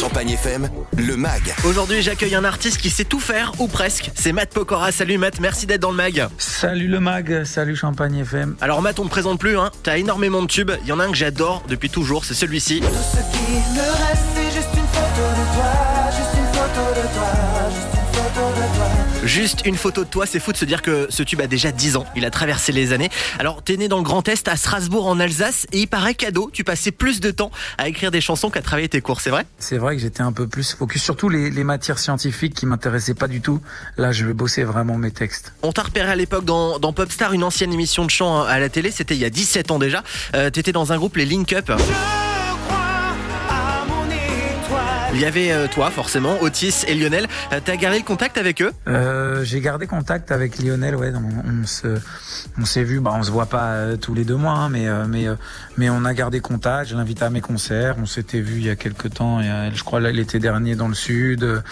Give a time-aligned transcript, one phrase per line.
[0.00, 1.54] Champagne FM, le MAG.
[1.64, 4.10] Aujourd'hui, j'accueille un artiste qui sait tout faire, ou presque.
[4.16, 4.90] C'est Matt Pokora.
[4.90, 6.26] Salut Matt, merci d'être dans le mag.
[6.36, 8.56] Salut le mag, salut Champagne FM.
[8.60, 9.70] Alors Matt, on te présente plus, hein.
[9.84, 10.72] T'as énormément de tubes.
[10.82, 12.80] Il y en a un que j'adore depuis toujours, c'est celui-ci.
[12.80, 15.70] Tout ce qui me reste, c'est juste une photo de toi,
[16.16, 17.30] juste une photo de toi,
[17.70, 19.13] juste une photo de toi.
[19.24, 21.72] Juste une photo de toi, c'est fou de se dire que ce tube a déjà
[21.72, 22.04] 10 ans.
[22.14, 23.08] Il a traversé les années.
[23.38, 26.50] Alors, t'es né dans le Grand Est, à Strasbourg, en Alsace, et il paraît cadeau,
[26.52, 29.46] tu passais plus de temps à écrire des chansons qu'à travailler tes cours, c'est vrai?
[29.58, 33.14] C'est vrai que j'étais un peu plus focus, surtout les, les matières scientifiques qui m'intéressaient
[33.14, 33.60] pas du tout.
[33.96, 35.54] Là, je bossais vraiment mes textes.
[35.62, 38.68] On t'a repéré à l'époque dans, dans Popstar, une ancienne émission de chant à la
[38.68, 40.02] télé, c'était il y a 17 ans déjà.
[40.34, 41.72] Euh, T'étais dans un groupe, les Link Up.
[41.78, 42.33] Je
[45.14, 47.28] Il y avait euh, toi, forcément, Otis et Lionel.
[47.52, 48.72] Euh, T'as gardé le contact avec eux?
[48.88, 51.12] Euh, j'ai gardé contact avec Lionel, ouais.
[51.14, 52.00] On, on se,
[52.58, 54.88] on s'est vu, bah, on se voit pas tous les deux mois, hein, mais,
[55.78, 56.90] mais, on a gardé contact.
[56.90, 57.94] Je l'invite à mes concerts.
[58.02, 61.62] On s'était vu il y a quelques temps, je crois l'été dernier dans le sud.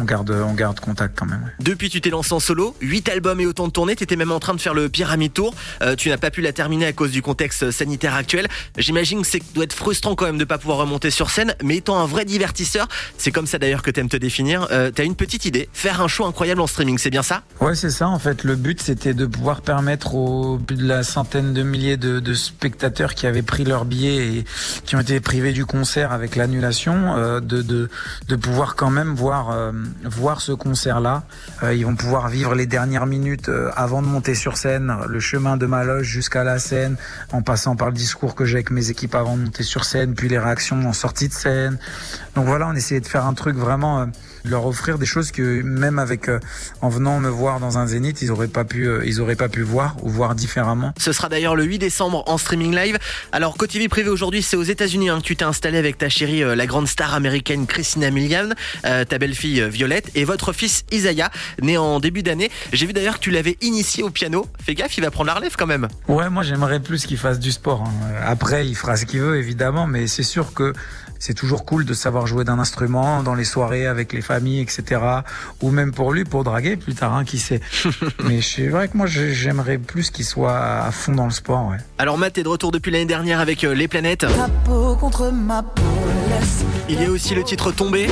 [0.00, 1.42] On garde, on garde contact quand même.
[1.42, 1.50] ouais.
[1.60, 3.96] Depuis, tu t'es lancé en solo, 8 albums et autant de tournées.
[3.96, 5.54] T'étais même en train de faire le Pyramide Tour.
[5.82, 8.46] Euh, tu n'as pas pu la terminer à cause du contexte sanitaire actuel.
[8.78, 11.76] J'imagine que c'est doit être frustrant quand même de pas pouvoir remonter sur scène, mais
[11.78, 14.68] étant un vrai divertisseur, c'est comme ça d'ailleurs que t'aimes te définir.
[14.70, 17.42] Euh, T'as une petite idée, faire un show incroyable en streaming, c'est bien ça?
[17.60, 18.08] Ouais, c'est ça.
[18.08, 21.96] En fait, le but, c'était de pouvoir permettre aux plus de la centaine de milliers
[21.96, 24.44] de, de spectateurs qui avaient pris leur billet et
[24.84, 27.88] qui ont été privés du concert avec l'annulation, euh, de, de,
[28.28, 29.72] de pouvoir quand même voir, euh,
[30.04, 31.24] voir ce concert-là.
[31.62, 35.20] Euh, ils vont pouvoir vivre les dernières minutes euh, avant de monter sur scène, le
[35.20, 36.96] chemin de ma loge jusqu'à la scène,
[37.32, 40.14] en passant par le discours que j'ai avec mes équipes avant de monter sur scène,
[40.14, 41.78] puis les réactions en sortie de scène.
[42.34, 44.06] Donc voilà, on essayait de faire un truc vraiment, euh,
[44.44, 46.38] leur offrir des choses que même avec, euh,
[46.80, 49.48] en venant me voir dans un zénith, ils auraient pas pu, euh, ils auraient pas
[49.48, 50.92] pu voir ou voir différemment.
[50.98, 52.98] Ce sera d'ailleurs le 8 décembre en streaming live.
[53.32, 56.08] Alors, côté vie privée aujourd'hui, c'est aux États-Unis hein, que tu t'es installé avec ta
[56.08, 58.48] chérie, euh, la grande star américaine Christina Milian,
[58.82, 61.30] ta belle-fille Violette et votre fils Isaiah,
[61.62, 62.50] né en début d'année.
[62.72, 64.46] J'ai vu d'ailleurs que tu l'avais initié au piano.
[64.62, 65.88] Fais gaffe, il va prendre la relève quand même.
[66.08, 67.82] Ouais, moi j'aimerais plus qu'il fasse du sport.
[67.86, 68.12] hein.
[68.26, 70.72] Après, il fera ce qu'il veut évidemment, mais c'est sûr que
[71.18, 75.00] c'est toujours cool de savoir jouer d'un instrument dans les soirées avec les etc.
[75.62, 77.60] Ou même pour lui, pour draguer plus tard, hein, qui sait.
[78.24, 81.68] mais c'est vrai que moi j'ai- j'aimerais plus qu'il soit à fond dans le sport.
[81.68, 81.76] Ouais.
[81.98, 84.20] Alors, Matt est de retour depuis l'année dernière avec euh, Les Planètes.
[84.20, 85.82] Ta peau contre ma peau,
[86.28, 86.64] laisse.
[86.88, 88.08] Il y a aussi le titre Tombé.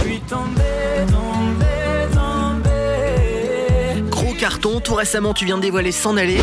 [4.11, 4.81] Gros carton.
[4.81, 6.39] Tout récemment, tu viens de dévoiler S'en aller.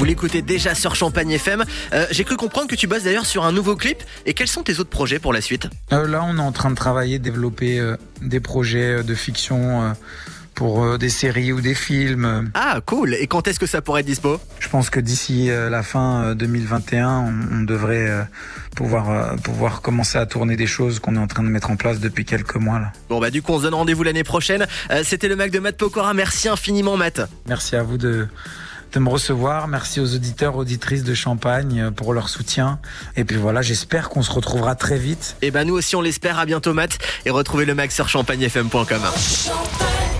[0.00, 1.62] Vous l'écoutez déjà sur Champagne FM.
[1.92, 3.98] Euh, J'ai cru comprendre que tu bosses d'ailleurs sur un nouveau clip.
[4.24, 5.68] Et quels sont tes autres projets pour la suite?
[5.92, 9.94] Euh, là, on est en train de travailler, développer euh, des projets euh, de fiction
[10.54, 12.50] pour des séries ou des films.
[12.54, 13.12] Ah, cool.
[13.12, 14.40] Et quand est-ce que ça pourrait être dispo?
[14.58, 18.26] Je pense que d'ici la fin euh, 2021, on, devrait
[18.74, 22.00] pouvoir pouvoir commencer à tourner des choses qu'on est en train de mettre en place
[22.00, 22.92] depuis quelques mois là.
[23.10, 24.66] Bon bah du coup on se donne rendez-vous l'année prochaine.
[25.04, 26.14] C'était le Mac de Matt Pokora.
[26.14, 27.20] Merci infiniment Matt.
[27.46, 28.26] Merci à vous de
[28.92, 29.68] de me recevoir.
[29.68, 32.78] Merci aux auditeurs, auditrices de Champagne euh, pour leur soutien.
[33.16, 35.36] Et puis voilà, j'espère qu'on se retrouvera très vite.
[35.42, 36.38] Et ben nous aussi on l'espère.
[36.38, 36.98] À bientôt Matt.
[37.26, 38.84] Et retrouvez le Mac sur champagnefm.com.
[38.84, 40.19] Champagne